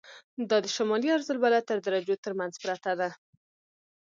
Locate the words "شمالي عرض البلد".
0.75-1.63